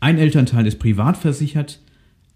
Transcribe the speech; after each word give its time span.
ein 0.00 0.18
Elternteil 0.18 0.66
ist 0.66 0.78
privat 0.78 1.16
versichert, 1.16 1.80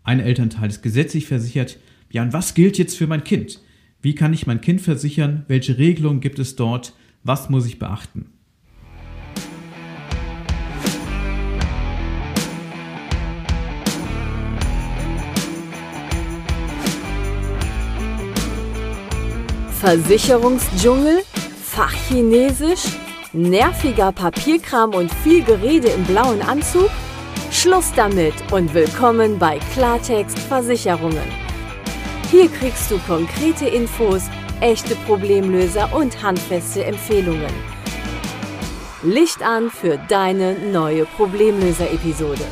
ein 0.03 0.19
Elternteil 0.19 0.69
ist 0.69 0.83
gesetzlich 0.83 1.27
versichert. 1.27 1.79
Ja, 2.11 2.23
und 2.23 2.33
was 2.33 2.55
gilt 2.55 2.77
jetzt 2.77 2.97
für 2.97 3.07
mein 3.07 3.23
Kind? 3.23 3.61
Wie 4.01 4.17
kann 4.17 4.35
ich 4.35 4.49
mein 4.49 4.61
Kind 4.61 4.81
versichern? 4.81 5.45
Welche 5.47 5.79
Regelungen 5.79 6.21
gibt 6.21 6.41
es 6.41 6.57
dort? 6.57 6.93
Was 7.23 7.51
muss 7.51 7.67
ich 7.67 7.79
beachten? 7.79 8.27
Versicherungsdschungel, 19.79 21.23
Fachchinesisch, 21.63 22.87
nerviger 23.33 24.11
Papierkram 24.11 24.95
und 24.95 25.13
viel 25.15 25.45
Gerede 25.45 25.89
im 25.89 26.03
blauen 26.05 26.43
Anzug? 26.43 26.91
Schluss 27.63 27.93
damit 27.95 28.35
und 28.51 28.75
willkommen 28.75 29.39
bei 29.39 29.61
Klartext 29.73 30.37
Versicherungen. 30.37 31.23
Hier 32.29 32.49
kriegst 32.49 32.91
du 32.91 32.99
konkrete 32.99 33.69
Infos, 33.69 34.25
echte 34.61 34.97
Problemlöser 35.07 35.95
und 35.95 36.21
handfeste 36.25 36.85
Empfehlungen. 36.85 37.53
Licht 39.05 39.43
an 39.45 39.71
für 39.71 39.97
deine 40.09 40.59
neue 40.73 41.05
Problemlöser-Episode. 41.05 42.45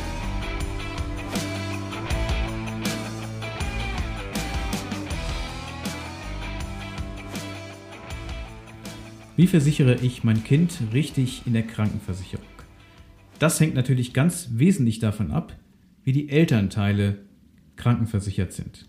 Wie 9.35 9.47
versichere 9.47 9.95
ich 9.95 10.23
mein 10.23 10.41
Kind 10.45 10.79
richtig 10.93 11.45
in 11.45 11.51
der 11.51 11.63
Krankenversicherung? 11.63 12.50
Das 13.41 13.59
hängt 13.59 13.73
natürlich 13.73 14.13
ganz 14.13 14.49
wesentlich 14.53 14.99
davon 14.99 15.31
ab, 15.31 15.57
wie 16.03 16.11
die 16.11 16.29
Elternteile 16.29 17.17
krankenversichert 17.75 18.53
sind. 18.53 18.87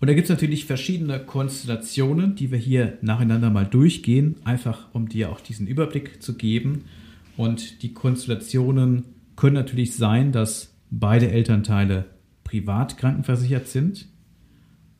Und 0.00 0.08
da 0.08 0.14
gibt 0.14 0.24
es 0.24 0.30
natürlich 0.30 0.64
verschiedene 0.64 1.20
Konstellationen, 1.20 2.34
die 2.34 2.50
wir 2.50 2.58
hier 2.58 2.98
nacheinander 3.02 3.50
mal 3.50 3.64
durchgehen, 3.64 4.34
einfach 4.42 4.88
um 4.94 5.08
dir 5.08 5.30
auch 5.30 5.38
diesen 5.38 5.68
Überblick 5.68 6.20
zu 6.20 6.34
geben. 6.34 6.86
Und 7.36 7.84
die 7.84 7.94
Konstellationen 7.94 9.04
können 9.36 9.54
natürlich 9.54 9.94
sein, 9.94 10.32
dass 10.32 10.74
beide 10.90 11.30
Elternteile 11.30 12.06
privat 12.42 12.98
krankenversichert 12.98 13.68
sind 13.68 14.08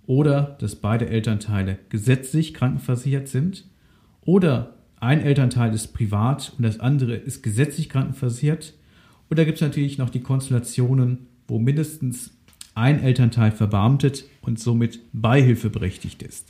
oder 0.07 0.57
dass 0.61 0.77
beide 0.77 1.09
Elternteile 1.09 1.81
gesetzlich 1.89 2.55
krankenversichert 2.55 3.27
sind 3.27 3.65
oder 4.21 4.77
ein 5.01 5.21
Elternteil 5.21 5.75
ist 5.75 5.89
privat 5.89 6.53
und 6.57 6.63
das 6.63 6.79
andere 6.79 7.17
ist 7.17 7.43
gesetzlich 7.43 7.89
krankenversichert. 7.89 8.75
Und 9.29 9.39
da 9.39 9.45
gibt 9.45 9.57
es 9.57 9.63
natürlich 9.63 9.99
noch 9.99 10.11
die 10.11 10.21
Konstellationen, 10.21 11.27
wo 11.49 11.59
mindestens 11.59 12.31
ein 12.75 13.03
Elternteil 13.03 13.53
verbeamtet 13.53 14.25
und 14.43 14.59
somit 14.59 15.01
beihilfeberechtigt 15.13 16.23
ist. 16.23 16.49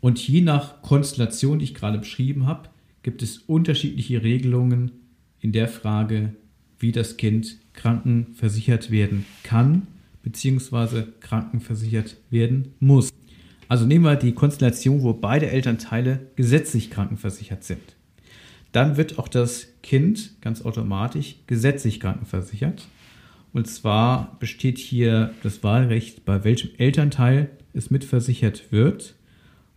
Und 0.00 0.26
je 0.26 0.40
nach 0.40 0.82
Konstellation, 0.82 1.58
die 1.58 1.64
ich 1.64 1.74
gerade 1.74 1.98
beschrieben 1.98 2.46
habe, 2.46 2.68
gibt 3.02 3.22
es 3.22 3.38
unterschiedliche 3.38 4.22
Regelungen 4.22 4.92
in 5.40 5.52
der 5.52 5.68
Frage, 5.68 6.34
wie 6.78 6.92
das 6.92 7.16
Kind 7.16 7.58
krankenversichert 7.72 8.90
werden 8.90 9.24
kann 9.42 9.86
bzw. 10.22 11.04
krankenversichert 11.20 12.16
werden 12.30 12.74
muss. 12.80 13.10
Also 13.68 13.86
nehmen 13.86 14.04
wir 14.04 14.16
die 14.16 14.32
Konstellation, 14.32 15.02
wo 15.02 15.12
beide 15.12 15.50
Elternteile 15.50 16.26
gesetzlich 16.36 16.90
krankenversichert 16.90 17.64
sind. 17.64 17.95
Dann 18.76 18.98
wird 18.98 19.18
auch 19.18 19.28
das 19.28 19.68
Kind 19.82 20.32
ganz 20.42 20.60
automatisch 20.60 21.36
gesetzlich 21.46 21.98
krankenversichert. 21.98 22.86
Und 23.54 23.66
zwar 23.68 24.36
besteht 24.38 24.76
hier 24.76 25.32
das 25.42 25.64
Wahlrecht, 25.64 26.26
bei 26.26 26.44
welchem 26.44 26.68
Elternteil 26.76 27.48
es 27.72 27.90
mitversichert 27.90 28.70
wird. 28.72 29.14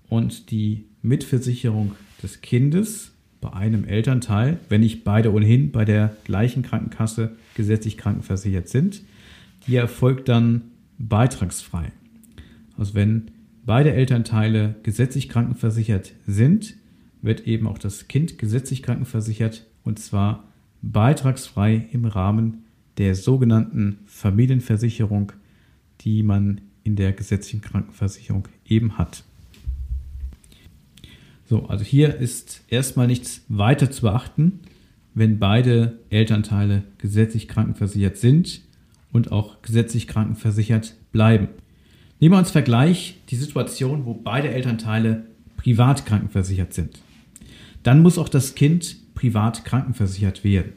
Und 0.09 0.51
die 0.51 0.83
Mitversicherung 1.01 1.95
des 2.21 2.41
Kindes 2.41 3.13
bei 3.39 3.53
einem 3.53 3.85
Elternteil, 3.85 4.59
wenn 4.67 4.81
nicht 4.81 5.05
beide 5.05 5.31
ohnehin 5.31 5.71
bei 5.71 5.85
der 5.85 6.17
gleichen 6.25 6.61
Krankenkasse 6.61 7.37
gesetzlich 7.55 7.97
krankenversichert 7.97 8.67
sind, 8.67 9.03
die 9.65 9.77
erfolgt 9.77 10.27
dann 10.27 10.71
beitragsfrei. 10.97 11.93
Also 12.77 12.95
wenn 12.95 13.31
beide 13.65 13.93
Elternteile 13.93 14.75
gesetzlich 14.83 15.29
krankenversichert 15.29 16.11
sind, 16.27 16.75
wird 17.21 17.47
eben 17.47 17.67
auch 17.67 17.77
das 17.77 18.07
Kind 18.07 18.37
gesetzlich 18.37 18.83
krankenversichert 18.83 19.65
und 19.83 19.99
zwar 19.99 20.43
beitragsfrei 20.81 21.87
im 21.91 22.05
Rahmen 22.05 22.65
der 22.97 23.15
sogenannten 23.15 23.99
Familienversicherung, 24.05 25.31
die 26.01 26.23
man 26.23 26.61
in 26.83 26.95
der 26.95 27.11
gesetzlichen 27.11 27.61
Krankenversicherung 27.61 28.47
eben 28.65 28.97
hat. 28.97 29.23
So, 31.45 31.65
also 31.65 31.83
hier 31.83 32.15
ist 32.15 32.61
erstmal 32.69 33.07
nichts 33.07 33.43
weiter 33.47 33.89
zu 33.89 34.03
beachten, 34.03 34.59
wenn 35.13 35.39
beide 35.39 35.99
Elternteile 36.09 36.83
gesetzlich 36.99 37.47
krankenversichert 37.47 38.17
sind 38.17 38.61
und 39.11 39.31
auch 39.31 39.61
gesetzlich 39.61 40.07
krankenversichert 40.07 40.95
bleiben. 41.11 41.47
Nehmen 42.19 42.33
wir 42.33 42.39
uns 42.39 42.51
Vergleich 42.51 43.17
die 43.29 43.35
Situation, 43.35 44.05
wo 44.05 44.13
beide 44.13 44.49
Elternteile 44.49 45.25
privat 45.57 46.05
krankenversichert 46.05 46.73
sind. 46.73 46.99
Dann 47.83 48.01
muss 48.01 48.17
auch 48.17 48.29
das 48.29 48.55
Kind 48.55 49.13
privat 49.15 49.65
krankenversichert 49.65 50.43
werden. 50.43 50.73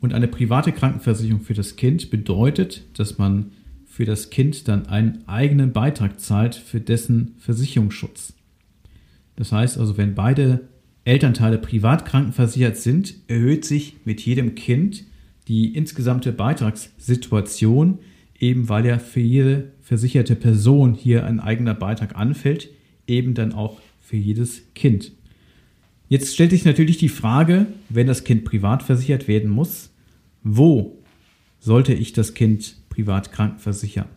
Und 0.00 0.14
eine 0.14 0.28
private 0.28 0.72
Krankenversicherung 0.72 1.42
für 1.42 1.54
das 1.54 1.76
Kind 1.76 2.10
bedeutet, 2.10 2.84
dass 2.98 3.18
man 3.18 3.52
für 3.86 4.04
das 4.04 4.30
Kind 4.30 4.66
dann 4.68 4.86
einen 4.86 5.26
eigenen 5.28 5.72
Beitrag 5.72 6.20
zahlt 6.20 6.54
für 6.54 6.80
dessen 6.80 7.34
Versicherungsschutz. 7.38 8.34
Das 9.36 9.52
heißt 9.52 9.78
also, 9.78 9.96
wenn 9.96 10.14
beide 10.14 10.68
Elternteile 11.04 11.58
privat 11.58 12.04
krankenversichert 12.06 12.76
sind, 12.76 13.14
erhöht 13.26 13.64
sich 13.64 13.96
mit 14.04 14.20
jedem 14.20 14.54
Kind 14.54 15.04
die 15.48 15.74
insgesamte 15.74 16.32
Beitragssituation 16.32 17.98
eben 18.40 18.68
weil 18.68 18.86
ja 18.86 18.98
für 18.98 19.20
jede 19.20 19.72
versicherte 19.82 20.34
Person 20.34 20.94
hier 20.94 21.26
ein 21.26 21.38
eigener 21.38 21.74
Beitrag 21.74 22.16
anfällt, 22.16 22.70
eben 23.06 23.34
dann 23.34 23.52
auch 23.52 23.78
für 24.00 24.16
jedes 24.16 24.72
Kind. 24.74 25.12
Jetzt 26.10 26.34
stellt 26.34 26.50
sich 26.50 26.64
natürlich 26.64 26.98
die 26.98 27.08
Frage, 27.08 27.68
wenn 27.88 28.08
das 28.08 28.24
Kind 28.24 28.44
privat 28.44 28.82
versichert 28.82 29.28
werden 29.28 29.48
muss, 29.48 29.94
wo 30.42 30.98
sollte 31.60 31.94
ich 31.94 32.12
das 32.12 32.34
Kind 32.34 32.78
privat 32.88 33.30
krankenversichern? 33.30 34.08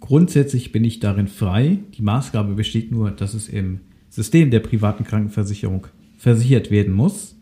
Grundsätzlich 0.00 0.72
bin 0.72 0.84
ich 0.84 1.00
darin 1.00 1.28
frei. 1.28 1.78
Die 1.94 2.02
Maßgabe 2.02 2.52
besteht 2.52 2.92
nur, 2.92 3.10
dass 3.10 3.32
es 3.32 3.48
im 3.48 3.80
System 4.10 4.50
der 4.50 4.60
privaten 4.60 5.04
Krankenversicherung 5.04 5.86
versichert 6.18 6.70
werden 6.70 6.92
muss. 6.92 7.38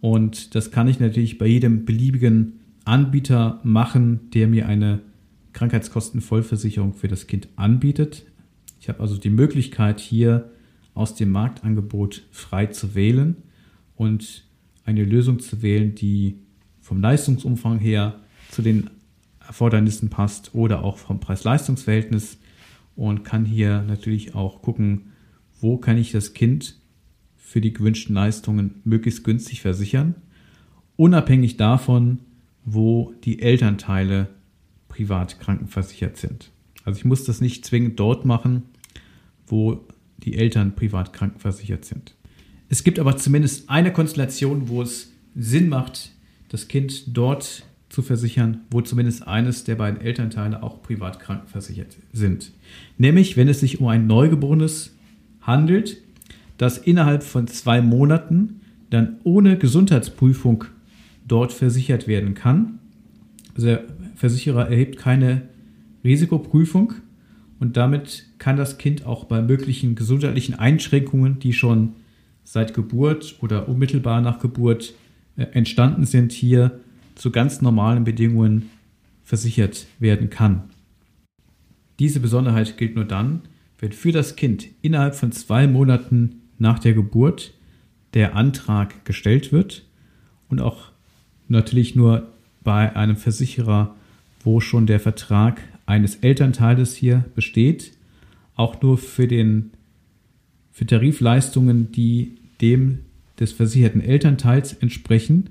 Und 0.00 0.56
das 0.56 0.72
kann 0.72 0.88
ich 0.88 0.98
natürlich 0.98 1.38
bei 1.38 1.46
jedem 1.46 1.84
beliebigen 1.84 2.54
Anbieter 2.84 3.60
machen, 3.62 4.30
der 4.34 4.48
mir 4.48 4.66
eine 4.66 5.00
Krankheitskostenvollversicherung 5.52 6.94
für 6.94 7.06
das 7.06 7.28
Kind 7.28 7.46
anbietet. 7.54 8.24
Ich 8.80 8.88
habe 8.88 8.98
also 8.98 9.16
die 9.16 9.30
Möglichkeit, 9.30 10.00
hier 10.00 10.50
aus 10.94 11.14
dem 11.14 11.30
Marktangebot 11.30 12.26
frei 12.30 12.66
zu 12.66 12.94
wählen 12.94 13.36
und 13.96 14.44
eine 14.84 15.04
Lösung 15.04 15.40
zu 15.40 15.62
wählen, 15.62 15.94
die 15.94 16.38
vom 16.80 17.00
Leistungsumfang 17.00 17.78
her 17.78 18.20
zu 18.50 18.62
den 18.62 18.90
Erfordernissen 19.46 20.10
passt 20.10 20.54
oder 20.54 20.84
auch 20.84 20.98
vom 20.98 21.20
Preis-Leistungs-Verhältnis 21.20 22.38
und 22.96 23.24
kann 23.24 23.44
hier 23.44 23.82
natürlich 23.82 24.34
auch 24.34 24.62
gucken, 24.62 25.12
wo 25.60 25.78
kann 25.78 25.98
ich 25.98 26.12
das 26.12 26.34
Kind 26.34 26.76
für 27.36 27.60
die 27.60 27.72
gewünschten 27.72 28.14
Leistungen 28.14 28.80
möglichst 28.84 29.24
günstig 29.24 29.60
versichern, 29.60 30.14
unabhängig 30.96 31.56
davon, 31.56 32.20
wo 32.64 33.12
die 33.24 33.40
Elternteile 33.40 34.28
privat 34.88 35.40
krankenversichert 35.40 36.16
sind. 36.16 36.50
Also 36.84 36.98
ich 36.98 37.04
muss 37.04 37.24
das 37.24 37.40
nicht 37.40 37.64
zwingend 37.64 37.98
dort 37.98 38.24
machen, 38.24 38.62
wo 39.46 39.86
die 40.18 40.36
Eltern 40.36 40.74
privat 40.74 41.12
krankenversichert 41.12 41.84
sind. 41.84 42.14
Es 42.68 42.84
gibt 42.84 42.98
aber 42.98 43.16
zumindest 43.16 43.68
eine 43.68 43.92
Konstellation, 43.92 44.68
wo 44.68 44.82
es 44.82 45.12
Sinn 45.34 45.68
macht, 45.68 46.12
das 46.48 46.68
Kind 46.68 47.16
dort 47.16 47.64
zu 47.88 48.02
versichern, 48.02 48.62
wo 48.70 48.80
zumindest 48.80 49.26
eines 49.26 49.64
der 49.64 49.76
beiden 49.76 50.00
Elternteile 50.00 50.62
auch 50.62 50.82
privat 50.82 51.20
krankenversichert 51.20 51.96
sind. 52.12 52.52
Nämlich, 52.98 53.36
wenn 53.36 53.48
es 53.48 53.60
sich 53.60 53.80
um 53.80 53.86
ein 53.86 54.06
Neugeborenes 54.06 54.96
handelt, 55.40 55.98
das 56.58 56.78
innerhalb 56.78 57.22
von 57.22 57.46
zwei 57.46 57.80
Monaten 57.80 58.60
dann 58.90 59.16
ohne 59.24 59.58
Gesundheitsprüfung 59.58 60.64
dort 61.26 61.52
versichert 61.52 62.06
werden 62.06 62.34
kann. 62.34 62.78
Also 63.54 63.66
der 63.66 63.84
Versicherer 64.16 64.68
erhebt 64.68 64.98
keine 64.98 65.42
Risikoprüfung 66.04 66.94
und 67.64 67.78
damit 67.78 68.26
kann 68.36 68.58
das 68.58 68.76
Kind 68.76 69.06
auch 69.06 69.24
bei 69.24 69.40
möglichen 69.40 69.94
gesundheitlichen 69.94 70.54
Einschränkungen, 70.54 71.38
die 71.38 71.54
schon 71.54 71.94
seit 72.42 72.74
Geburt 72.74 73.36
oder 73.40 73.70
unmittelbar 73.70 74.20
nach 74.20 74.38
Geburt 74.38 74.92
äh, 75.38 75.44
entstanden 75.44 76.04
sind, 76.04 76.32
hier 76.32 76.78
zu 77.14 77.30
ganz 77.30 77.62
normalen 77.62 78.04
Bedingungen 78.04 78.68
versichert 79.22 79.86
werden 79.98 80.28
kann. 80.28 80.64
Diese 81.98 82.20
Besonderheit 82.20 82.76
gilt 82.76 82.96
nur 82.96 83.06
dann, 83.06 83.40
wenn 83.78 83.92
für 83.92 84.12
das 84.12 84.36
Kind 84.36 84.66
innerhalb 84.82 85.14
von 85.14 85.32
zwei 85.32 85.66
Monaten 85.66 86.42
nach 86.58 86.78
der 86.78 86.92
Geburt 86.92 87.54
der 88.12 88.36
Antrag 88.36 89.06
gestellt 89.06 89.52
wird 89.52 89.86
und 90.50 90.60
auch 90.60 90.90
natürlich 91.48 91.96
nur 91.96 92.28
bei 92.62 92.94
einem 92.94 93.16
Versicherer, 93.16 93.94
wo 94.42 94.60
schon 94.60 94.86
der 94.86 95.00
Vertrag 95.00 95.62
eines 95.86 96.16
Elternteiles 96.16 96.94
hier 96.94 97.24
besteht, 97.34 97.92
auch 98.56 98.80
nur 98.82 98.98
für, 98.98 99.26
den, 99.26 99.72
für 100.72 100.86
Tarifleistungen, 100.86 101.92
die 101.92 102.36
dem 102.60 103.00
des 103.38 103.52
versicherten 103.52 104.00
Elternteils 104.00 104.74
entsprechen 104.74 105.50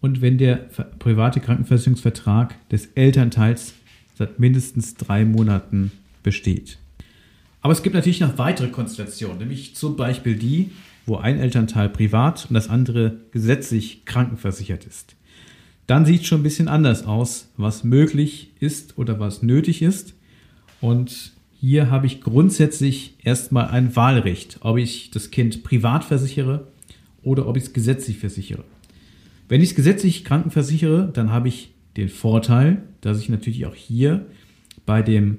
und 0.00 0.22
wenn 0.22 0.38
der 0.38 0.68
private 0.98 1.40
Krankenversicherungsvertrag 1.40 2.68
des 2.70 2.86
Elternteils 2.94 3.74
seit 4.14 4.38
mindestens 4.38 4.94
drei 4.94 5.24
Monaten 5.24 5.92
besteht. 6.22 6.78
Aber 7.62 7.72
es 7.72 7.82
gibt 7.82 7.94
natürlich 7.94 8.20
noch 8.20 8.38
weitere 8.38 8.68
Konstellationen, 8.68 9.38
nämlich 9.38 9.76
zum 9.76 9.96
Beispiel 9.96 10.36
die, 10.36 10.70
wo 11.04 11.16
ein 11.16 11.38
Elternteil 11.38 11.88
privat 11.90 12.46
und 12.48 12.54
das 12.54 12.70
andere 12.70 13.20
gesetzlich 13.32 14.04
krankenversichert 14.06 14.86
ist. 14.86 15.16
Dann 15.90 16.06
sieht 16.06 16.20
es 16.20 16.28
schon 16.28 16.38
ein 16.38 16.44
bisschen 16.44 16.68
anders 16.68 17.04
aus, 17.04 17.50
was 17.56 17.82
möglich 17.82 18.52
ist 18.60 18.96
oder 18.96 19.18
was 19.18 19.42
nötig 19.42 19.82
ist. 19.82 20.14
Und 20.80 21.32
hier 21.52 21.90
habe 21.90 22.06
ich 22.06 22.20
grundsätzlich 22.20 23.16
erstmal 23.24 23.70
ein 23.70 23.96
Wahlrecht, 23.96 24.58
ob 24.60 24.78
ich 24.78 25.10
das 25.10 25.32
Kind 25.32 25.64
privat 25.64 26.04
versichere 26.04 26.68
oder 27.24 27.48
ob 27.48 27.56
ich 27.56 27.64
es 27.64 27.72
gesetzlich 27.72 28.18
versichere. 28.18 28.62
Wenn 29.48 29.62
ich 29.62 29.70
es 29.70 29.74
gesetzlich 29.74 30.24
krankenversichere, 30.24 31.10
dann 31.12 31.32
habe 31.32 31.48
ich 31.48 31.74
den 31.96 32.08
Vorteil, 32.08 32.84
dass 33.00 33.18
ich 33.18 33.28
natürlich 33.28 33.66
auch 33.66 33.74
hier 33.74 34.26
bei 34.86 35.02
dem 35.02 35.38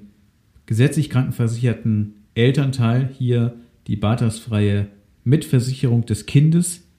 gesetzlich 0.66 1.10
krankenversicherten 1.10 2.16
Elternteil 2.36 3.10
hier 3.18 3.54
die 3.88 3.96
beitragsfreie 3.96 4.88
Mitversicherung 5.24 6.06
des 6.06 6.26
Kindes 6.26 6.90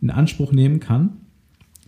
in 0.00 0.10
Anspruch 0.10 0.50
nehmen 0.50 0.80
kann. 0.80 1.18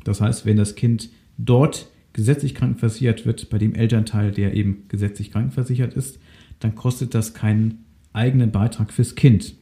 Das 0.08 0.20
heißt, 0.20 0.46
wenn 0.46 0.56
das 0.56 0.74
Kind 0.74 1.10
dort 1.36 1.88
gesetzlich 2.12 2.54
krankenversichert 2.54 3.26
wird, 3.26 3.50
bei 3.50 3.58
dem 3.58 3.74
Elternteil, 3.74 4.32
der 4.32 4.54
eben 4.54 4.84
gesetzlich 4.88 5.30
krankenversichert 5.30 5.94
ist, 5.94 6.18
dann 6.60 6.74
kostet 6.74 7.14
das 7.14 7.34
keinen 7.34 7.84
eigenen 8.12 8.50
Beitrag 8.50 8.92
fürs 8.92 9.14
Kind. 9.14 9.54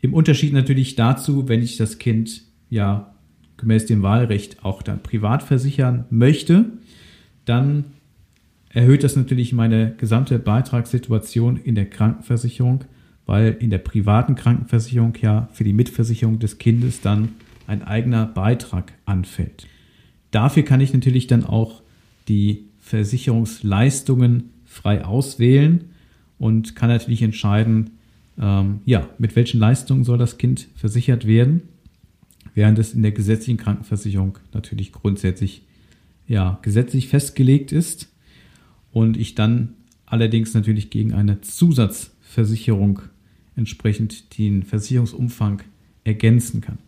Im 0.00 0.14
Unterschied 0.14 0.52
natürlich 0.52 0.96
dazu, 0.96 1.48
wenn 1.48 1.62
ich 1.62 1.76
das 1.76 1.98
Kind 1.98 2.42
ja 2.70 3.14
gemäß 3.56 3.86
dem 3.86 4.02
Wahlrecht 4.02 4.64
auch 4.64 4.82
dann 4.82 5.02
privat 5.02 5.42
versichern 5.42 6.04
möchte, 6.10 6.64
dann 7.44 7.84
erhöht 8.70 9.04
das 9.04 9.16
natürlich 9.16 9.52
meine 9.52 9.94
gesamte 9.96 10.38
Beitragssituation 10.38 11.56
in 11.56 11.74
der 11.74 11.88
Krankenversicherung, 11.88 12.84
weil 13.24 13.56
in 13.60 13.70
der 13.70 13.78
privaten 13.78 14.34
Krankenversicherung 14.34 15.14
ja 15.20 15.48
für 15.52 15.64
die 15.64 15.72
Mitversicherung 15.72 16.38
des 16.38 16.58
Kindes 16.58 17.00
dann 17.00 17.30
ein 17.66 17.82
eigener 17.82 18.26
Beitrag 18.26 18.92
anfällt. 19.04 19.66
Dafür 20.30 20.62
kann 20.62 20.80
ich 20.80 20.92
natürlich 20.92 21.26
dann 21.26 21.44
auch 21.44 21.82
die 22.28 22.66
Versicherungsleistungen 22.78 24.50
frei 24.64 25.04
auswählen 25.04 25.84
und 26.38 26.76
kann 26.76 26.88
natürlich 26.88 27.22
entscheiden, 27.22 27.90
ähm, 28.38 28.80
ja, 28.84 29.08
mit 29.18 29.34
welchen 29.36 29.58
Leistungen 29.58 30.04
soll 30.04 30.18
das 30.18 30.38
Kind 30.38 30.68
versichert 30.74 31.26
werden, 31.26 31.62
während 32.54 32.78
es 32.78 32.92
in 32.92 33.02
der 33.02 33.12
gesetzlichen 33.12 33.56
Krankenversicherung 33.56 34.38
natürlich 34.52 34.92
grundsätzlich 34.92 35.62
ja, 36.28 36.58
gesetzlich 36.62 37.08
festgelegt 37.08 37.72
ist 37.72 38.12
und 38.92 39.16
ich 39.16 39.34
dann 39.34 39.74
allerdings 40.06 40.54
natürlich 40.54 40.90
gegen 40.90 41.12
eine 41.14 41.40
Zusatzversicherung 41.40 43.00
entsprechend 43.54 44.38
den 44.38 44.62
Versicherungsumfang 44.62 45.62
ergänzen 46.04 46.60
kann. 46.60 46.78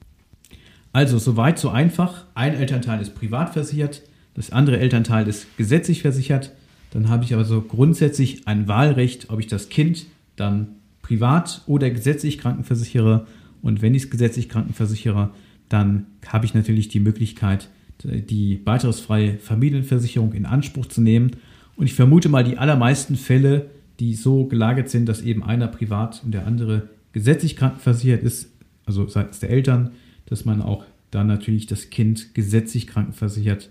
Also 0.99 1.19
soweit 1.19 1.61
so 1.61 1.69
einfach. 1.69 2.25
Ein 2.35 2.55
Elternteil 2.55 3.01
ist 3.01 3.15
privat 3.15 3.53
versichert, 3.53 4.03
das 4.35 4.51
andere 4.51 4.81
Elternteil 4.81 5.29
ist 5.29 5.57
gesetzlich 5.57 6.03
versichert. 6.03 6.53
Dann 6.91 7.09
habe 7.09 7.23
ich 7.23 7.37
also 7.37 7.61
grundsätzlich 7.61 8.49
ein 8.49 8.67
Wahlrecht, 8.67 9.31
ob 9.31 9.39
ich 9.39 9.47
das 9.47 9.69
Kind 9.69 10.07
dann 10.35 10.71
privat 11.01 11.63
oder 11.67 11.89
gesetzlich 11.91 12.39
krankenversichere. 12.39 13.29
Und 13.63 13.81
wenn 13.81 13.95
ich 13.95 14.03
es 14.03 14.11
gesetzlich 14.11 14.49
krankenversichere, 14.49 15.31
dann 15.69 16.07
habe 16.27 16.47
ich 16.47 16.55
natürlich 16.55 16.89
die 16.89 16.99
Möglichkeit, 16.99 17.69
die 18.03 18.57
beitragsfreie 18.57 19.39
Familienversicherung 19.39 20.33
in 20.33 20.47
Anspruch 20.47 20.87
zu 20.87 21.01
nehmen 21.01 21.31
und 21.77 21.87
ich 21.87 21.95
vermute 21.95 22.29
mal, 22.29 22.43
die 22.43 22.59
allermeisten 22.59 23.15
Fälle, 23.15 23.71
die 24.01 24.15
so 24.15 24.47
gelagert 24.47 24.91
sind, 24.91 25.09
dass 25.09 25.23
eben 25.23 25.45
einer 25.45 25.69
privat 25.69 26.23
und 26.25 26.35
der 26.35 26.45
andere 26.45 26.89
gesetzlich 27.13 27.55
krankenversichert 27.55 28.25
ist, 28.25 28.51
also 28.85 29.07
seitens 29.07 29.39
der 29.39 29.51
Eltern, 29.51 29.93
dass 30.29 30.45
man 30.45 30.63
auch 30.63 30.85
dann 31.11 31.27
natürlich 31.27 31.67
das 31.67 31.91
Kind 31.91 32.35
gesetzlich 32.35 32.87
krankenversichert, 32.87 33.71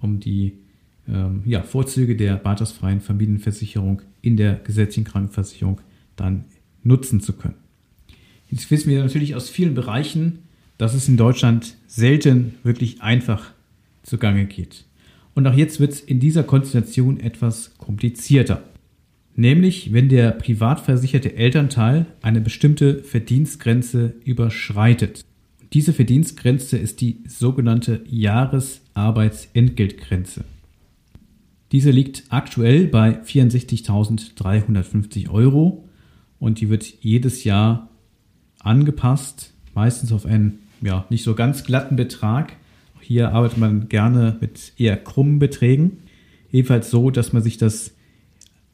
um 0.00 0.20
die 0.20 0.54
ähm, 1.08 1.42
ja, 1.44 1.62
Vorzüge 1.62 2.16
der 2.16 2.36
beitragsfreien 2.36 3.00
Familienversicherung 3.00 4.02
in 4.22 4.36
der 4.36 4.54
gesetzlichen 4.54 5.04
Krankenversicherung 5.04 5.80
dann 6.16 6.44
nutzen 6.82 7.20
zu 7.20 7.34
können. 7.34 7.56
Jetzt 8.50 8.70
wissen 8.70 8.90
wir 8.90 9.02
natürlich 9.02 9.34
aus 9.34 9.50
vielen 9.50 9.74
Bereichen, 9.74 10.40
dass 10.78 10.94
es 10.94 11.08
in 11.08 11.16
Deutschland 11.16 11.76
selten 11.86 12.54
wirklich 12.62 13.02
einfach 13.02 13.50
zugange 14.02 14.46
geht. 14.46 14.84
Und 15.34 15.46
auch 15.46 15.54
jetzt 15.54 15.80
wird 15.80 15.92
es 15.92 16.00
in 16.00 16.18
dieser 16.18 16.42
Konstellation 16.42 17.20
etwas 17.20 17.76
komplizierter. 17.78 18.62
Nämlich, 19.36 19.92
wenn 19.92 20.08
der 20.08 20.32
privat 20.32 20.80
versicherte 20.80 21.36
Elternteil 21.36 22.06
eine 22.22 22.40
bestimmte 22.40 23.04
Verdienstgrenze 23.04 24.14
überschreitet. 24.24 25.24
Diese 25.72 25.92
Verdienstgrenze 25.92 26.78
ist 26.78 27.00
die 27.00 27.24
sogenannte 27.26 28.04
Jahresarbeitsentgeltgrenze. 28.08 30.44
Diese 31.72 31.90
liegt 31.90 32.22
aktuell 32.30 32.86
bei 32.86 33.20
64.350 33.22 35.28
Euro 35.28 35.84
und 36.38 36.60
die 36.60 36.68
wird 36.70 36.84
jedes 37.02 37.42
Jahr 37.44 37.90
angepasst, 38.60 39.52
meistens 39.74 40.12
auf 40.12 40.24
einen 40.24 40.60
ja, 40.80 41.04
nicht 41.10 41.24
so 41.24 41.34
ganz 41.34 41.64
glatten 41.64 41.96
Betrag, 41.96 42.56
hier 43.08 43.32
arbeitet 43.32 43.56
man 43.56 43.88
gerne 43.88 44.36
mit 44.38 44.74
eher 44.76 44.98
krummen 44.98 45.38
Beträgen. 45.38 46.00
Ebenfalls 46.52 46.90
so, 46.90 47.10
dass 47.10 47.32
man 47.32 47.42
sich 47.42 47.56
das 47.56 47.94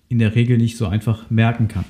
in 0.08 0.18
der 0.18 0.34
Regel 0.34 0.58
nicht 0.58 0.76
so 0.76 0.88
einfach 0.88 1.30
merken 1.30 1.68
kann. 1.68 1.84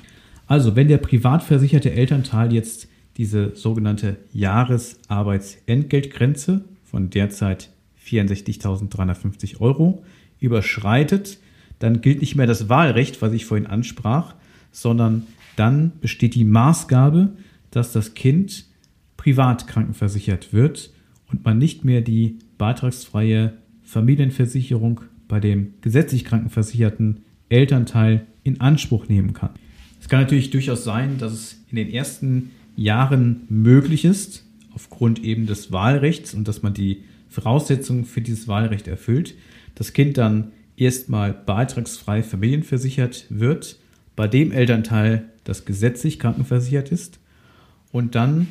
Also, 0.45 0.75
wenn 0.75 0.87
der 0.87 0.99
privat 0.99 1.41
versicherte 1.41 1.91
Elternteil 1.91 2.53
jetzt 2.53 2.87
diese 3.17 3.55
sogenannte 3.55 4.17
Jahresarbeitsentgeltgrenze 4.33 6.65
von 6.83 7.09
derzeit 7.09 7.71
64.350 8.05 9.61
Euro 9.61 10.03
überschreitet, 10.39 11.39
dann 11.79 12.01
gilt 12.01 12.21
nicht 12.21 12.35
mehr 12.35 12.47
das 12.47 12.69
Wahlrecht, 12.69 13.21
was 13.21 13.33
ich 13.33 13.45
vorhin 13.45 13.67
ansprach, 13.67 14.35
sondern 14.71 15.27
dann 15.55 15.93
besteht 16.01 16.35
die 16.35 16.43
Maßgabe, 16.43 17.33
dass 17.71 17.91
das 17.91 18.13
Kind 18.13 18.65
privat 19.17 19.67
krankenversichert 19.67 20.53
wird 20.53 20.91
und 21.31 21.43
man 21.43 21.57
nicht 21.57 21.83
mehr 21.83 22.01
die 22.01 22.37
beitragsfreie 22.57 23.53
Familienversicherung 23.83 25.01
bei 25.27 25.39
dem 25.39 25.73
gesetzlich 25.81 26.25
krankenversicherten 26.25 27.23
Elternteil 27.49 28.27
in 28.43 28.61
Anspruch 28.61 29.07
nehmen 29.07 29.33
kann. 29.33 29.51
Es 29.99 30.09
kann 30.09 30.21
natürlich 30.21 30.51
durchaus 30.51 30.83
sein, 30.83 31.17
dass 31.17 31.33
es 31.33 31.63
in 31.71 31.77
den 31.77 31.89
ersten 31.89 32.51
Jahren 32.75 33.43
möglich 33.49 34.05
ist, 34.05 34.45
aufgrund 34.73 35.23
eben 35.23 35.45
des 35.45 35.71
Wahlrechts 35.71 36.33
und 36.33 36.47
dass 36.47 36.61
man 36.61 36.73
die 36.73 37.03
Voraussetzungen 37.29 38.05
für 38.05 38.21
dieses 38.21 38.47
Wahlrecht 38.47 38.87
erfüllt, 38.87 39.35
das 39.75 39.93
Kind 39.93 40.17
dann 40.17 40.51
erstmal 40.77 41.33
beitragsfrei 41.33 42.23
familienversichert 42.23 43.25
wird, 43.29 43.77
bei 44.15 44.27
dem 44.27 44.51
Elternteil, 44.51 45.25
das 45.43 45.65
gesetzlich 45.65 46.19
krankenversichert 46.19 46.91
ist, 46.91 47.19
und 47.91 48.15
dann 48.15 48.47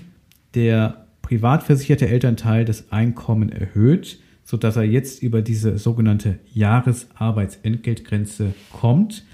der 0.54 1.06
privat 1.22 1.62
versicherte 1.62 2.08
Elternteil 2.08 2.64
das 2.64 2.90
Einkommen 2.92 3.50
erhöht, 3.50 4.18
sodass 4.44 4.76
er 4.76 4.84
jetzt 4.84 5.22
über 5.22 5.42
diese 5.42 5.78
sogenannte 5.78 6.38
Jahresarbeitsentgeltgrenze 6.52 8.54
kommt 8.70 9.24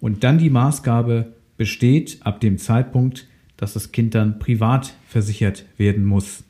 und 0.00 0.24
dann 0.24 0.38
die 0.38 0.50
Maßgabe 0.50 1.32
besteht 1.56 2.18
ab 2.20 2.40
dem 2.40 2.58
Zeitpunkt, 2.58 3.26
dass 3.58 3.74
das 3.74 3.92
Kind 3.92 4.14
dann 4.14 4.38
privat 4.38 4.94
versichert 5.06 5.66
werden 5.76 6.06
muss. 6.06 6.44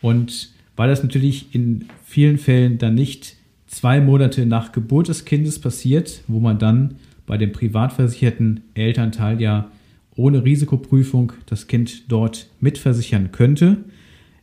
Und 0.00 0.52
weil 0.74 0.88
das 0.88 1.04
natürlich 1.04 1.54
in 1.54 1.84
vielen 2.04 2.38
Fällen 2.38 2.78
dann 2.78 2.94
nicht 2.94 3.36
zwei 3.68 4.00
Monate 4.00 4.44
nach 4.46 4.72
Geburt 4.72 5.08
des 5.08 5.24
Kindes 5.24 5.60
passiert, 5.60 6.22
wo 6.26 6.40
man 6.40 6.58
dann 6.58 6.96
bei 7.26 7.38
dem 7.38 7.52
privat 7.52 7.92
versicherten 7.92 8.62
Elternteil 8.74 9.40
ja 9.40 9.70
ohne 10.16 10.44
Risikoprüfung 10.44 11.32
das 11.46 11.66
Kind 11.66 12.10
dort 12.10 12.48
mitversichern 12.60 13.32
könnte, 13.32 13.84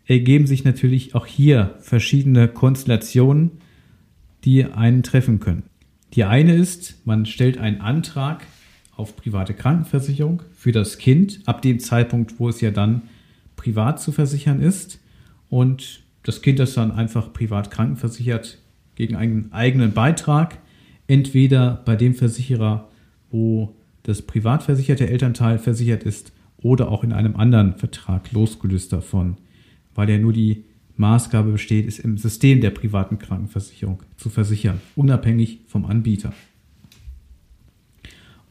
ergeben 0.06 0.48
sich 0.48 0.64
natürlich 0.64 1.16
auch 1.16 1.26
hier 1.26 1.76
verschiedene 1.80 2.48
Konstellationen, 2.48 3.52
die 4.44 4.66
einen 4.66 5.04
treffen 5.04 5.40
können. 5.40 5.64
Die 6.14 6.26
eine 6.26 6.56
ist, 6.56 7.06
man 7.06 7.26
stellt 7.26 7.58
einen 7.58 7.80
Antrag 7.80 8.46
auf 8.96 9.16
private 9.16 9.54
Krankenversicherung 9.54 10.44
für 10.54 10.72
das 10.72 10.98
Kind 10.98 11.42
ab 11.46 11.62
dem 11.62 11.80
Zeitpunkt, 11.80 12.40
wo 12.40 12.50
es 12.50 12.62
ja 12.62 12.72
dann 12.72 13.04
privat 13.56 14.02
zu 14.02 14.12
versichern 14.12 14.62
ist. 14.62 15.00
Und 15.50 16.04
das 16.24 16.42
Kind 16.42 16.60
ist 16.60 16.78
dann 16.78 16.92
einfach 16.92 17.34
privat 17.34 17.72
krankenversichert 17.72 18.60
gegen 18.96 19.16
einen 19.16 19.52
eigenen 19.52 19.94
Beitrag, 19.94 20.60
entweder 21.08 21.82
bei 21.86 21.96
dem 21.96 22.14
Versicherer, 22.14 22.90
wo 23.30 23.76
das 24.04 24.22
privat 24.22 24.64
versicherte 24.64 25.10
Elternteil 25.10 25.58
versichert 25.58 26.04
ist, 26.04 26.32
oder 26.62 26.90
auch 26.90 27.04
in 27.04 27.12
einem 27.12 27.36
anderen 27.36 27.74
Vertrag 27.74 28.32
losgelöst 28.32 28.94
davon, 28.94 29.38
weil 29.96 30.10
ja 30.10 30.18
nur 30.18 30.34
die 30.34 30.64
Maßgabe 30.96 31.52
besteht, 31.52 31.88
es 31.88 31.98
im 32.00 32.18
System 32.18 32.62
der 32.62 32.70
privaten 32.70 33.18
Krankenversicherung 33.18 34.04
zu 34.18 34.30
versichern, 34.30 34.80
unabhängig 34.96 35.62
vom 35.68 35.86
Anbieter. 35.86 36.34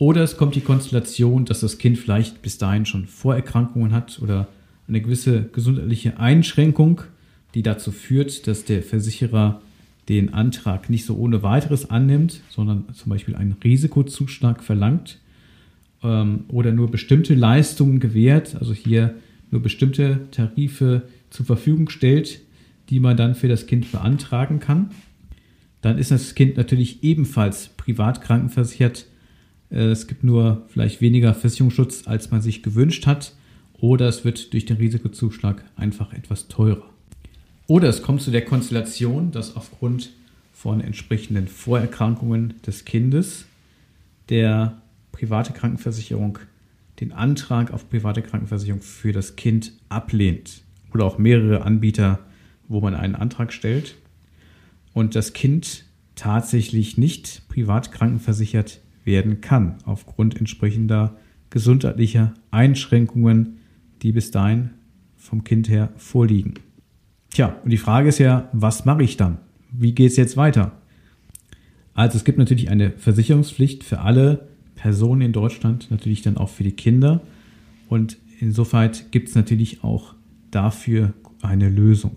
Oder 0.01 0.23
es 0.23 0.39
kommt 0.39 0.55
die 0.55 0.63
Konstellation, 0.63 1.45
dass 1.45 1.61
das 1.61 1.77
Kind 1.77 1.99
vielleicht 1.99 2.41
bis 2.41 2.57
dahin 2.57 2.87
schon 2.87 3.05
Vorerkrankungen 3.07 3.93
hat 3.93 4.19
oder 4.23 4.49
eine 4.89 5.03
gewisse 5.03 5.43
gesundheitliche 5.53 6.19
Einschränkung, 6.19 7.03
die 7.55 7.63
dazu 7.63 7.93
führt, 7.93 8.47
dass 8.47 8.65
der 8.65 8.83
Versicherer 8.83 9.61
den 10.09 10.33
Antrag 10.33 10.89
nicht 10.89 11.05
so 11.05 11.17
ohne 11.17 11.43
weiteres 11.43 11.91
annimmt, 11.91 12.41
sondern 12.49 12.87
zum 12.95 13.11
Beispiel 13.11 13.37
einen 13.37 13.57
Risikozuschlag 13.63 14.65
verlangt 14.65 15.19
ähm, 16.03 16.45
oder 16.49 16.73
nur 16.73 16.91
bestimmte 16.91 17.35
Leistungen 17.35 18.01
gewährt, 18.01 18.57
also 18.59 18.73
hier 18.73 19.17
nur 19.51 19.61
bestimmte 19.61 20.21
Tarife 20.31 21.03
zur 21.29 21.45
Verfügung 21.45 21.91
stellt, 21.91 22.41
die 22.89 23.01
man 23.01 23.19
dann 23.19 23.35
für 23.35 23.49
das 23.49 23.67
Kind 23.67 23.93
beantragen 23.93 24.61
kann. 24.61 24.93
Dann 25.83 25.99
ist 25.99 26.11
das 26.11 26.35
Kind 26.35 26.57
natürlich 26.57 27.05
ebenfalls 27.05 27.69
privat 27.77 28.23
krankenversichert 28.23 29.05
es 29.71 30.07
gibt 30.09 30.25
nur 30.25 30.63
vielleicht 30.69 31.01
weniger 31.01 31.33
Versicherungsschutz, 31.33 32.07
als 32.07 32.31
man 32.31 32.43
sich 32.43 32.63
gewünscht 32.63 33.07
hat. 33.07 33.35
Oder 33.75 34.09
es 34.09 34.25
wird 34.25 34.53
durch 34.53 34.67
den 34.67 34.77
Risikozuschlag 34.77 35.65
einfach 35.77 36.13
etwas 36.13 36.49
teurer. 36.49 36.91
Oder 37.67 37.89
es 37.89 38.03
kommt 38.03 38.21
zu 38.21 38.31
der 38.31 38.45
Konstellation, 38.45 39.31
dass 39.31 39.57
aufgrund 39.57 40.11
von 40.53 40.81
entsprechenden 40.81 41.49
Vorerkrankungen 41.49 42.55
des 42.67 42.85
Kindes 42.85 43.47
der 44.29 44.83
private 45.13 45.53
Krankenversicherung 45.53 46.39
den 47.01 47.13
Antrag 47.13 47.73
auf 47.73 47.89
private 47.89 48.21
Krankenversicherung 48.21 48.83
für 48.83 49.13
das 49.13 49.37
Kind 49.37 49.73
ablehnt. 49.89 50.63
Oder 50.93 51.05
auch 51.05 51.17
mehrere 51.17 51.63
Anbieter, 51.63 52.19
wo 52.69 52.81
man 52.81 52.95
einen 52.95 53.15
Antrag 53.15 53.53
stellt 53.53 53.95
und 54.93 55.15
das 55.15 55.33
Kind 55.33 55.85
tatsächlich 56.15 56.99
nicht 56.99 57.49
privat 57.49 57.93
krankenversichert 57.93 58.81
werden 59.11 59.41
kann, 59.41 59.75
aufgrund 59.85 60.39
entsprechender 60.39 61.17
gesundheitlicher 61.51 62.33
Einschränkungen, 62.53 63.59
die 64.03 64.13
bis 64.13 64.31
dahin 64.31 64.71
vom 65.17 65.43
Kind 65.43 65.69
her 65.69 65.91
vorliegen. 65.97 66.55
Tja, 67.31 67.57
und 67.65 67.71
die 67.71 67.77
Frage 67.77 68.09
ist 68.09 68.19
ja, 68.19 68.49
was 68.53 68.85
mache 68.85 69.03
ich 69.03 69.17
dann? 69.17 69.39
Wie 69.73 69.93
geht 69.93 70.13
es 70.13 70.17
jetzt 70.17 70.37
weiter? 70.37 70.73
Also 71.93 72.17
es 72.17 72.25
gibt 72.25 72.39
natürlich 72.39 72.71
eine 72.71 72.93
Versicherungspflicht 72.93 73.85
für 73.85 74.01
alle 74.01 74.49
Personen 74.77 75.21
in 75.21 75.33
Deutschland, 75.33 75.91
natürlich 75.91 76.23
dann 76.23 76.37
auch 76.37 76.49
für 76.49 76.63
die 76.63 76.73
Kinder. 76.73 77.21
Und 77.89 78.17
insofern 78.39 78.93
gibt 79.11 79.29
es 79.29 79.35
natürlich 79.35 79.83
auch 79.85 80.15
dafür 80.51 81.13
eine 81.43 81.69
Lösung. 81.69 82.17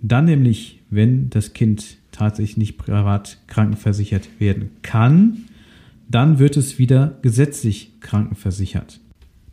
Dann 0.00 0.24
nämlich, 0.24 0.80
wenn 0.90 1.28
das 1.28 1.52
Kind 1.52 1.98
tatsächlich 2.12 2.56
nicht 2.56 2.78
privat 2.78 3.38
krankenversichert 3.48 4.28
werden 4.38 4.70
kann, 4.82 5.44
dann 6.10 6.40
wird 6.40 6.56
es 6.56 6.78
wieder 6.78 7.18
gesetzlich 7.22 8.00
krankenversichert. 8.00 9.00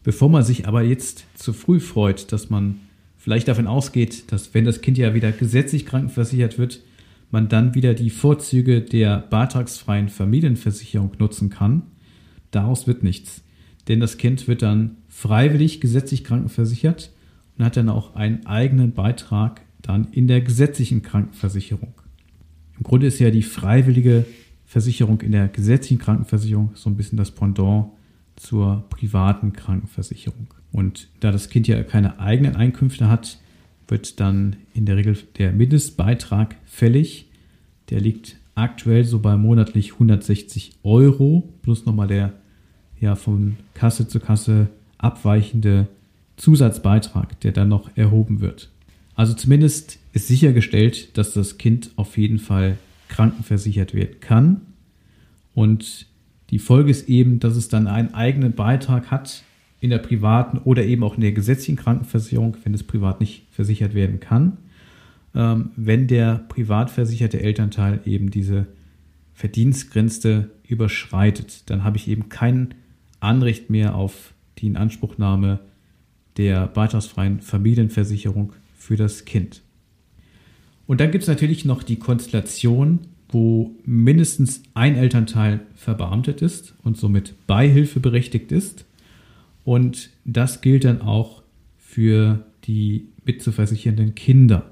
Bevor 0.03 0.29
man 0.29 0.43
sich 0.43 0.67
aber 0.67 0.81
jetzt 0.81 1.25
zu 1.35 1.53
früh 1.53 1.79
freut, 1.79 2.31
dass 2.31 2.49
man 2.49 2.79
vielleicht 3.17 3.47
davon 3.47 3.67
ausgeht, 3.67 4.31
dass 4.31 4.53
wenn 4.53 4.65
das 4.65 4.81
Kind 4.81 4.97
ja 4.97 5.13
wieder 5.13 5.31
gesetzlich 5.31 5.85
krankenversichert 5.85 6.57
wird, 6.57 6.81
man 7.29 7.47
dann 7.47 7.75
wieder 7.75 7.93
die 7.93 8.09
Vorzüge 8.09 8.81
der 8.81 9.19
beitragsfreien 9.19 10.09
Familienversicherung 10.09 11.11
nutzen 11.19 11.49
kann, 11.49 11.83
daraus 12.51 12.87
wird 12.87 13.03
nichts. 13.03 13.43
Denn 13.87 13.99
das 13.99 14.17
Kind 14.17 14.47
wird 14.47 14.61
dann 14.61 14.97
freiwillig 15.09 15.79
gesetzlich 15.79 16.23
krankenversichert 16.23 17.11
und 17.57 17.65
hat 17.65 17.77
dann 17.77 17.89
auch 17.89 18.15
einen 18.15 18.45
eigenen 18.45 18.93
Beitrag 18.93 19.61
dann 19.81 20.07
in 20.11 20.27
der 20.27 20.41
gesetzlichen 20.41 21.03
Krankenversicherung. 21.03 21.93
Im 22.77 22.83
Grunde 22.83 23.07
ist 23.07 23.19
ja 23.19 23.29
die 23.29 23.43
freiwillige 23.43 24.25
Versicherung 24.67 25.21
in 25.21 25.31
der 25.31 25.47
gesetzlichen 25.47 25.97
Krankenversicherung 25.97 26.71
so 26.75 26.89
ein 26.89 26.97
bisschen 26.97 27.17
das 27.17 27.31
Pendant 27.31 27.87
zur 28.35 28.83
privaten 28.89 29.53
Krankenversicherung. 29.53 30.47
Und 30.71 31.07
da 31.21 31.31
das 31.31 31.49
Kind 31.49 31.67
ja 31.67 31.81
keine 31.83 32.19
eigenen 32.19 32.55
Einkünfte 32.55 33.07
hat, 33.07 33.39
wird 33.87 34.19
dann 34.19 34.57
in 34.73 34.85
der 34.85 34.97
Regel 34.97 35.17
der 35.37 35.53
Mindestbeitrag 35.53 36.57
fällig. 36.65 37.27
Der 37.89 38.01
liegt 38.01 38.35
aktuell 38.55 39.05
so 39.05 39.19
bei 39.19 39.37
monatlich 39.37 39.93
160 39.93 40.73
Euro 40.83 41.47
plus 41.61 41.85
nochmal 41.85 42.07
der 42.07 42.33
ja 42.99 43.15
von 43.15 43.55
Kasse 43.73 44.07
zu 44.07 44.19
Kasse 44.19 44.67
abweichende 44.97 45.87
Zusatzbeitrag, 46.35 47.39
der 47.39 47.53
dann 47.53 47.69
noch 47.69 47.95
erhoben 47.95 48.41
wird. 48.41 48.69
Also 49.15 49.33
zumindest 49.33 49.99
ist 50.13 50.27
sichergestellt, 50.27 51.17
dass 51.17 51.33
das 51.33 51.57
Kind 51.57 51.91
auf 51.95 52.17
jeden 52.17 52.39
Fall 52.39 52.77
krankenversichert 53.09 53.93
werden 53.93 54.19
kann. 54.19 54.61
Und 55.53 56.07
die 56.49 56.59
Folge 56.59 56.91
ist 56.91 57.09
eben, 57.09 57.39
dass 57.39 57.55
es 57.55 57.67
dann 57.67 57.87
einen 57.87 58.13
eigenen 58.13 58.53
Beitrag 58.53 59.11
hat 59.11 59.43
in 59.79 59.89
der 59.89 59.99
privaten 59.99 60.59
oder 60.59 60.83
eben 60.83 61.03
auch 61.03 61.15
in 61.15 61.21
der 61.21 61.31
gesetzlichen 61.31 61.75
Krankenversicherung, 61.75 62.57
wenn 62.63 62.73
es 62.73 62.83
privat 62.83 63.19
nicht 63.19 63.47
versichert 63.51 63.93
werden 63.93 64.19
kann, 64.19 64.57
ähm, 65.35 65.71
wenn 65.75 66.07
der 66.07 66.45
privat 66.49 66.89
versicherte 66.89 67.41
Elternteil 67.41 68.01
eben 68.05 68.31
diese 68.31 68.67
Verdienstgrenze 69.33 70.49
überschreitet. 70.67 71.69
Dann 71.69 71.83
habe 71.83 71.97
ich 71.97 72.07
eben 72.07 72.29
kein 72.29 72.73
Anrecht 73.19 73.69
mehr 73.69 73.95
auf 73.95 74.33
die 74.57 74.67
Inanspruchnahme 74.67 75.59
der 76.37 76.67
beitragsfreien 76.67 77.41
Familienversicherung 77.41 78.53
für 78.77 78.95
das 78.95 79.25
Kind. 79.25 79.61
Und 80.87 81.01
dann 81.01 81.11
gibt 81.11 81.23
es 81.23 81.27
natürlich 81.27 81.65
noch 81.65 81.83
die 81.83 81.97
Konstellation, 81.97 82.99
wo 83.29 83.75
mindestens 83.85 84.63
ein 84.73 84.95
Elternteil 84.95 85.59
verbeamtet 85.75 86.41
ist 86.41 86.73
und 86.83 86.97
somit 86.97 87.35
Beihilfe 87.45 87.99
berechtigt 87.99 88.51
ist. 88.51 88.85
Und 89.65 90.09
das 90.23 90.61
gilt 90.61 90.85
dann 90.85 91.01
auch 91.01 91.43
für 91.77 92.45
die 92.63 93.09
mitzuversichernden 93.25 94.15
Kinder. 94.15 94.71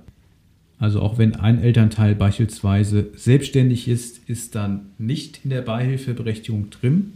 Also 0.77 1.01
auch 1.01 1.17
wenn 1.17 1.35
ein 1.35 1.61
Elternteil 1.61 2.15
beispielsweise 2.15 3.09
selbstständig 3.15 3.87
ist, 3.87 4.29
ist 4.29 4.55
dann 4.55 4.87
nicht 4.97 5.41
in 5.43 5.49
der 5.49 5.61
Beihilfeberechtigung 5.61 6.69
drin, 6.69 7.13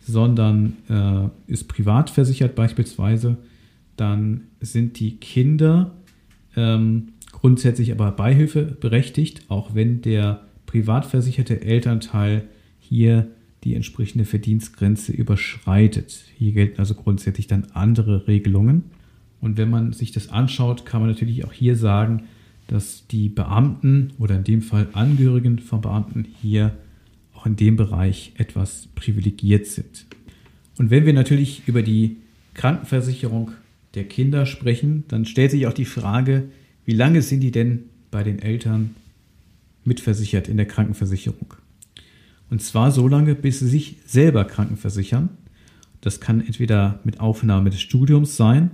sondern 0.00 0.76
äh, 0.88 1.52
ist 1.52 1.68
privat 1.68 2.10
versichert 2.10 2.54
beispielsweise, 2.54 3.38
dann 3.96 4.42
sind 4.60 5.00
die 5.00 5.16
Kinder 5.16 5.92
ähm, 6.54 7.08
grundsätzlich 7.46 7.92
aber 7.92 8.10
Beihilfe 8.10 8.64
berechtigt, 8.64 9.42
auch 9.46 9.72
wenn 9.72 10.02
der 10.02 10.48
privat 10.66 11.06
versicherte 11.06 11.60
Elternteil 11.60 12.48
hier 12.80 13.28
die 13.62 13.76
entsprechende 13.76 14.24
Verdienstgrenze 14.24 15.12
überschreitet. 15.12 16.24
Hier 16.36 16.50
gelten 16.50 16.80
also 16.80 16.94
grundsätzlich 16.94 17.46
dann 17.46 17.68
andere 17.72 18.26
Regelungen. 18.26 18.86
Und 19.40 19.58
wenn 19.58 19.70
man 19.70 19.92
sich 19.92 20.10
das 20.10 20.28
anschaut, 20.28 20.86
kann 20.86 21.00
man 21.00 21.08
natürlich 21.08 21.44
auch 21.44 21.52
hier 21.52 21.76
sagen, 21.76 22.24
dass 22.66 23.06
die 23.06 23.28
Beamten 23.28 24.12
oder 24.18 24.34
in 24.34 24.42
dem 24.42 24.60
Fall 24.60 24.88
Angehörigen 24.92 25.60
von 25.60 25.80
Beamten 25.80 26.26
hier 26.42 26.76
auch 27.32 27.46
in 27.46 27.54
dem 27.54 27.76
Bereich 27.76 28.32
etwas 28.38 28.88
privilegiert 28.96 29.66
sind. 29.68 30.06
Und 30.78 30.90
wenn 30.90 31.06
wir 31.06 31.12
natürlich 31.12 31.62
über 31.68 31.82
die 31.82 32.16
Krankenversicherung 32.54 33.52
der 33.94 34.02
Kinder 34.02 34.46
sprechen, 34.46 35.04
dann 35.06 35.26
stellt 35.26 35.52
sich 35.52 35.68
auch 35.68 35.74
die 35.74 35.84
Frage, 35.84 36.48
wie 36.86 36.94
lange 36.94 37.20
sind 37.20 37.40
die 37.40 37.50
denn 37.50 37.84
bei 38.10 38.22
den 38.22 38.38
Eltern 38.38 38.94
mitversichert 39.84 40.48
in 40.48 40.56
der 40.56 40.66
Krankenversicherung? 40.66 41.54
Und 42.48 42.62
zwar 42.62 42.92
so 42.92 43.08
lange, 43.08 43.34
bis 43.34 43.58
sie 43.58 43.68
sich 43.68 43.96
selber 44.06 44.44
krankenversichern. 44.44 45.30
Das 46.00 46.20
kann 46.20 46.40
entweder 46.40 47.00
mit 47.02 47.18
Aufnahme 47.20 47.70
des 47.70 47.80
Studiums 47.80 48.36
sein 48.36 48.70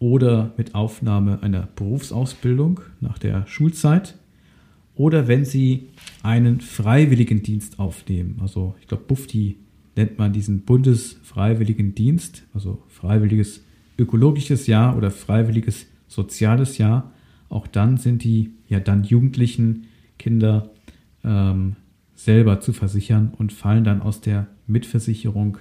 oder 0.00 0.52
mit 0.56 0.74
Aufnahme 0.74 1.40
einer 1.42 1.68
Berufsausbildung 1.76 2.80
nach 3.00 3.18
der 3.18 3.46
Schulzeit 3.46 4.16
oder 4.96 5.28
wenn 5.28 5.44
sie 5.44 5.88
einen 6.24 6.60
freiwilligen 6.60 7.42
Dienst 7.42 7.78
aufnehmen. 7.78 8.38
Also 8.40 8.74
ich 8.80 8.88
glaube, 8.88 9.04
Bufti 9.06 9.56
nennt 9.96 10.18
man 10.18 10.32
diesen 10.32 10.62
Bundesfreiwilligen 10.62 11.94
Dienst, 11.94 12.42
also 12.52 12.82
freiwilliges 12.88 13.62
ökologisches 13.96 14.66
Jahr 14.66 14.96
oder 14.96 15.12
freiwilliges 15.12 15.86
soziales 16.14 16.78
Jahr. 16.78 17.12
Auch 17.48 17.66
dann 17.66 17.96
sind 17.96 18.24
die 18.24 18.52
ja 18.68 18.80
dann 18.80 19.04
jugendlichen 19.04 19.86
Kinder 20.18 20.70
ähm, 21.22 21.76
selber 22.14 22.60
zu 22.60 22.72
versichern 22.72 23.32
und 23.36 23.52
fallen 23.52 23.84
dann 23.84 24.00
aus 24.00 24.20
der 24.20 24.46
Mitversicherung 24.66 25.58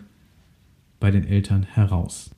bei 1.00 1.12
den 1.12 1.26
Eltern 1.26 1.64
heraus. 1.64 2.32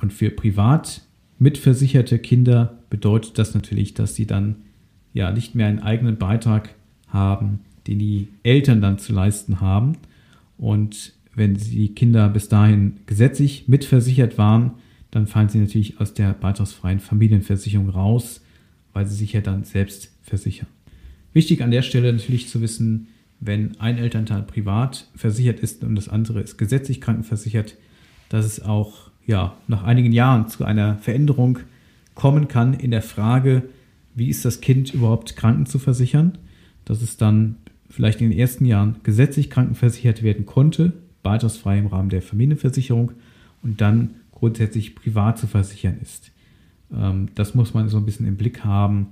Und 0.00 0.12
für 0.12 0.30
privat 0.30 1.02
mitversicherte 1.38 2.18
Kinder 2.18 2.78
bedeutet 2.90 3.38
das 3.38 3.54
natürlich, 3.54 3.94
dass 3.94 4.14
sie 4.14 4.26
dann 4.26 4.56
ja 5.12 5.30
nicht 5.32 5.54
mehr 5.54 5.66
einen 5.66 5.80
eigenen 5.80 6.16
Beitrag 6.16 6.74
haben, 7.08 7.60
den 7.86 7.98
die 7.98 8.28
Eltern 8.42 8.80
dann 8.80 8.98
zu 8.98 9.12
leisten 9.12 9.60
haben. 9.60 9.98
Und 10.56 11.12
wenn 11.34 11.54
die 11.54 11.94
Kinder 11.94 12.28
bis 12.28 12.48
dahin 12.48 12.98
gesetzlich 13.06 13.68
mitversichert 13.68 14.38
waren, 14.38 14.72
dann 15.10 15.26
fallen 15.26 15.48
sie 15.48 15.58
natürlich 15.58 16.00
aus 16.00 16.14
der 16.14 16.32
beitragsfreien 16.32 17.00
Familienversicherung 17.00 17.88
raus, 17.88 18.42
weil 18.92 19.06
sie 19.06 19.14
sich 19.14 19.32
ja 19.32 19.40
dann 19.40 19.64
selbst 19.64 20.12
versichern. 20.22 20.68
Wichtig 21.32 21.62
an 21.62 21.70
der 21.70 21.82
Stelle 21.82 22.12
natürlich 22.12 22.48
zu 22.48 22.60
wissen, 22.60 23.08
wenn 23.40 23.78
ein 23.78 23.98
Elternteil 23.98 24.42
privat 24.42 25.08
versichert 25.14 25.60
ist 25.60 25.84
und 25.84 25.94
das 25.94 26.08
andere 26.08 26.40
ist 26.40 26.56
gesetzlich 26.56 27.00
krankenversichert, 27.00 27.76
dass 28.28 28.46
es 28.46 28.62
auch 28.62 29.10
ja, 29.26 29.56
nach 29.66 29.82
einigen 29.82 30.12
Jahren 30.12 30.48
zu 30.48 30.64
einer 30.64 30.96
Veränderung 30.98 31.58
kommen 32.14 32.48
kann 32.48 32.74
in 32.74 32.90
der 32.90 33.02
Frage, 33.02 33.64
wie 34.14 34.28
ist 34.28 34.44
das 34.44 34.60
Kind 34.60 34.94
überhaupt 34.94 35.36
kranken 35.36 35.66
zu 35.66 35.78
versichern, 35.78 36.38
dass 36.84 37.02
es 37.02 37.16
dann 37.16 37.56
vielleicht 37.90 38.20
in 38.20 38.30
den 38.30 38.38
ersten 38.38 38.64
Jahren 38.64 38.96
gesetzlich 39.02 39.50
krankenversichert 39.50 40.22
werden 40.22 40.46
konnte, 40.46 40.92
beitragsfrei 41.22 41.78
im 41.78 41.86
Rahmen 41.86 42.08
der 42.08 42.22
Familienversicherung 42.22 43.12
und 43.62 43.80
dann 43.80 44.14
grundsätzlich 44.36 44.94
privat 44.94 45.38
zu 45.38 45.46
versichern 45.46 45.98
ist. 46.00 46.30
Ähm, 46.94 47.28
das 47.34 47.54
muss 47.54 47.74
man 47.74 47.88
so 47.88 47.96
ein 47.96 48.04
bisschen 48.04 48.26
im 48.26 48.36
Blick 48.36 48.64
haben 48.64 49.08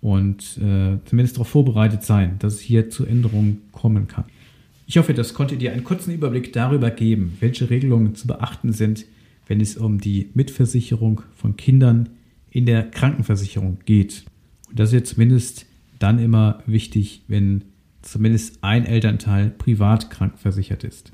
und 0.00 0.58
äh, 0.58 0.98
zumindest 1.06 1.36
darauf 1.36 1.48
vorbereitet 1.48 2.04
sein, 2.04 2.36
dass 2.38 2.54
es 2.54 2.60
hier 2.60 2.90
zu 2.90 3.04
Änderungen 3.04 3.62
kommen 3.72 4.06
kann. 4.06 4.24
Ich 4.86 4.96
hoffe, 4.98 5.14
das 5.14 5.34
konnte 5.34 5.56
dir 5.56 5.72
einen 5.72 5.84
kurzen 5.84 6.12
Überblick 6.12 6.52
darüber 6.52 6.90
geben, 6.90 7.36
welche 7.40 7.68
Regelungen 7.68 8.14
zu 8.14 8.26
beachten 8.26 8.72
sind, 8.72 9.06
wenn 9.46 9.60
es 9.60 9.76
um 9.76 10.00
die 10.00 10.30
Mitversicherung 10.34 11.22
von 11.34 11.56
Kindern 11.56 12.10
in 12.50 12.66
der 12.66 12.90
Krankenversicherung 12.90 13.78
geht. 13.86 14.24
Und 14.68 14.78
das 14.78 14.90
ist 14.90 14.94
jetzt 14.94 15.10
zumindest 15.14 15.66
dann 15.98 16.18
immer 16.18 16.62
wichtig, 16.66 17.22
wenn 17.26 17.64
zumindest 18.02 18.62
ein 18.62 18.84
Elternteil 18.84 19.50
privat 19.50 20.10
krankenversichert 20.10 20.84
ist. 20.84 21.12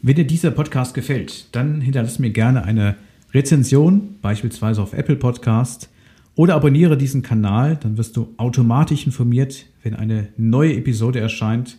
Wenn 0.00 0.14
dir 0.14 0.26
dieser 0.26 0.52
Podcast 0.52 0.94
gefällt, 0.94 1.48
dann 1.56 1.80
hinterlass 1.80 2.20
mir 2.20 2.30
gerne 2.30 2.62
eine 2.62 2.94
Rezension, 3.34 4.14
beispielsweise 4.22 4.80
auf 4.80 4.92
Apple 4.92 5.16
Podcast, 5.16 5.90
oder 6.36 6.54
abonniere 6.54 6.96
diesen 6.96 7.22
Kanal, 7.22 7.76
dann 7.76 7.98
wirst 7.98 8.16
du 8.16 8.32
automatisch 8.36 9.06
informiert, 9.06 9.66
wenn 9.82 9.96
eine 9.96 10.28
neue 10.36 10.76
Episode 10.76 11.18
erscheint 11.18 11.78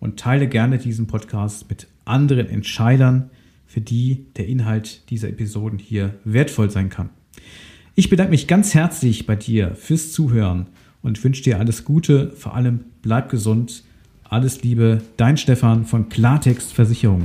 und 0.00 0.18
teile 0.18 0.48
gerne 0.48 0.78
diesen 0.78 1.08
Podcast 1.08 1.68
mit 1.68 1.88
anderen 2.06 2.48
Entscheidern, 2.48 3.28
für 3.66 3.82
die 3.82 4.24
der 4.36 4.46
Inhalt 4.46 5.10
dieser 5.10 5.28
Episoden 5.28 5.78
hier 5.78 6.14
wertvoll 6.24 6.70
sein 6.70 6.88
kann. 6.88 7.10
Ich 7.96 8.08
bedanke 8.08 8.30
mich 8.30 8.46
ganz 8.46 8.72
herzlich 8.72 9.26
bei 9.26 9.36
dir 9.36 9.74
fürs 9.74 10.12
Zuhören 10.12 10.68
und 11.02 11.22
wünsche 11.22 11.42
dir 11.42 11.58
alles 11.58 11.84
Gute, 11.84 12.30
vor 12.30 12.54
allem 12.54 12.80
bleib 13.02 13.28
gesund. 13.28 13.84
Alles 14.24 14.62
Liebe, 14.62 15.02
dein 15.18 15.36
Stefan 15.36 15.84
von 15.84 16.08
Klartext 16.08 16.72
Versicherung. 16.72 17.24